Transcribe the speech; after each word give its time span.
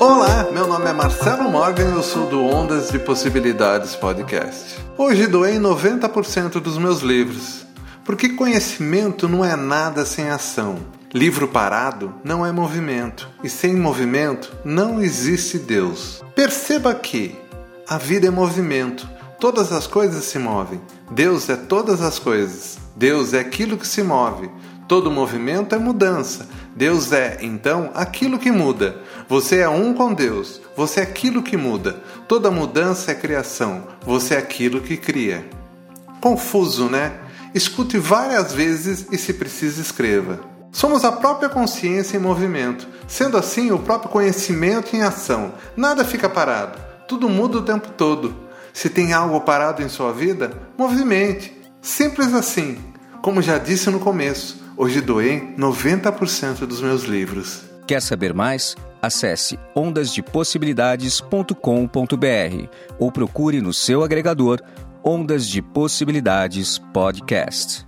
Olá, 0.00 0.48
meu 0.50 0.66
nome 0.66 0.86
é 0.86 0.94
Marcelo 0.94 1.50
Morgan 1.50 1.90
e 1.90 1.92
eu 1.92 2.02
sou 2.02 2.26
do 2.26 2.42
Ondas 2.42 2.90
de 2.90 2.98
Possibilidades 2.98 3.94
Podcast. 3.94 4.78
Hoje 4.96 5.26
doei 5.26 5.58
90% 5.58 6.52
dos 6.52 6.78
meus 6.78 7.00
livros, 7.00 7.66
porque 8.02 8.30
conhecimento 8.30 9.28
não 9.28 9.44
é 9.44 9.54
nada 9.54 10.06
sem 10.06 10.30
ação. 10.30 10.78
Livro 11.12 11.46
parado 11.46 12.14
não 12.24 12.46
é 12.46 12.50
movimento, 12.50 13.28
e 13.44 13.50
sem 13.50 13.76
movimento 13.76 14.50
não 14.64 15.02
existe 15.02 15.58
Deus. 15.58 16.24
Perceba 16.34 16.94
que 16.94 17.38
a 17.86 17.98
vida 17.98 18.26
é 18.26 18.30
movimento, 18.30 19.06
todas 19.38 19.70
as 19.70 19.86
coisas 19.86 20.24
se 20.24 20.38
movem. 20.38 20.80
Deus 21.10 21.46
é 21.50 21.56
todas 21.56 22.00
as 22.00 22.18
coisas, 22.18 22.78
Deus 22.96 23.34
é 23.34 23.40
aquilo 23.40 23.76
que 23.76 23.86
se 23.86 24.02
move. 24.02 24.50
Todo 24.90 25.08
movimento 25.08 25.72
é 25.72 25.78
mudança. 25.78 26.48
Deus 26.74 27.12
é, 27.12 27.38
então, 27.42 27.92
aquilo 27.94 28.40
que 28.40 28.50
muda. 28.50 28.96
Você 29.28 29.58
é 29.58 29.68
um 29.68 29.94
com 29.94 30.12
Deus. 30.12 30.60
Você 30.76 30.98
é 30.98 31.04
aquilo 31.04 31.44
que 31.44 31.56
muda. 31.56 32.00
Toda 32.26 32.50
mudança 32.50 33.12
é 33.12 33.14
criação. 33.14 33.84
Você 34.04 34.34
é 34.34 34.38
aquilo 34.38 34.80
que 34.80 34.96
cria. 34.96 35.48
Confuso, 36.20 36.88
né? 36.88 37.12
Escute 37.54 37.98
várias 37.98 38.52
vezes 38.52 39.06
e, 39.12 39.16
se 39.16 39.32
precisa, 39.32 39.80
escreva. 39.80 40.40
Somos 40.72 41.04
a 41.04 41.12
própria 41.12 41.48
consciência 41.48 42.16
em 42.16 42.20
movimento, 42.20 42.88
sendo 43.06 43.36
assim 43.36 43.70
o 43.70 43.78
próprio 43.78 44.10
conhecimento 44.10 44.96
em 44.96 45.02
ação. 45.02 45.54
Nada 45.76 46.04
fica 46.04 46.28
parado, 46.28 46.80
tudo 47.06 47.28
muda 47.28 47.58
o 47.58 47.62
tempo 47.62 47.90
todo. 47.96 48.34
Se 48.72 48.90
tem 48.90 49.12
algo 49.12 49.40
parado 49.42 49.82
em 49.82 49.88
sua 49.88 50.12
vida, 50.12 50.52
movimente. 50.76 51.56
Simples 51.80 52.34
assim. 52.34 52.76
Como 53.22 53.40
já 53.40 53.58
disse 53.58 53.88
no 53.88 54.00
começo, 54.00 54.60
hoje 54.80 55.00
doei 55.02 55.54
90% 55.58 56.64
dos 56.64 56.80
meus 56.80 57.02
livros. 57.02 57.64
Quer 57.86 58.00
saber 58.00 58.32
mais? 58.32 58.74
Acesse 59.02 59.58
ondasdepossibilidades.com.br 59.74 62.68
ou 62.98 63.12
procure 63.12 63.60
no 63.60 63.74
seu 63.74 64.02
agregador 64.02 64.58
Ondas 65.04 65.46
de 65.46 65.60
Possibilidades 65.60 66.78
Podcast. 66.78 67.86